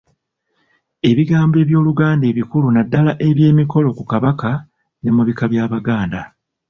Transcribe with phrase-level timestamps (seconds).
[1.09, 4.51] Ebigambo by'Oluganda ebikulu naddala eby'emikolo ku Kabaka
[5.01, 6.21] ne mu bika by'Abaganda.